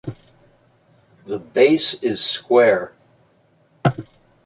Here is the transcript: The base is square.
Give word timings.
The 1.27 1.37
base 1.37 1.93
is 2.01 2.25
square. 2.25 2.95